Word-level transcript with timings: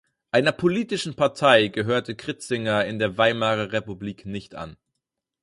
Einer 0.31 0.51
politischen 0.51 1.13
Partei 1.13 1.67
gehörte 1.67 2.15
Kritzinger 2.15 2.85
in 2.85 2.97
der 2.97 3.19
Weimarer 3.19 3.71
Republik 3.71 4.25
nicht 4.25 4.55
an. 4.55 4.75